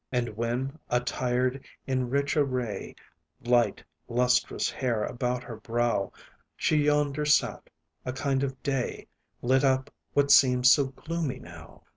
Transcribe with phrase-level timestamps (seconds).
[0.11, 2.95] And when attired in rich array,
[3.43, 6.11] Light, lustrous hair about her brow,
[6.57, 7.69] She yonder sat,
[8.03, 9.09] a kind of day
[9.43, 11.83] Lit up what seems so gloomy now.